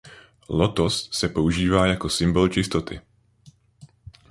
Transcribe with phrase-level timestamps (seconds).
[0.49, 3.01] Lotos se používá jako symbol čistoty.